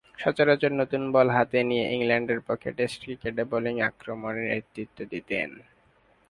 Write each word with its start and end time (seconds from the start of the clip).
সচরাচর 0.17 0.71
নতুন 0.81 1.01
বল 1.15 1.27
হাতে 1.37 1.59
নিয়ে 1.69 1.85
ইংল্যান্ডের 1.95 2.39
পক্ষে 2.47 2.69
টেস্ট 2.77 2.97
ক্রিকেটে 3.03 3.43
বোলিং 3.51 3.75
আক্রমণে 3.89 4.43
নেতৃত্ব 4.51 4.97
দিতেন। 5.13 5.49